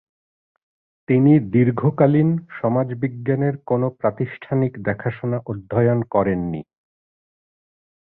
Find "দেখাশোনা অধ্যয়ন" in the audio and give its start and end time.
4.83-5.99